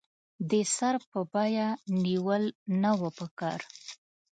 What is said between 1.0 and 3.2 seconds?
په بیه نېول نه وو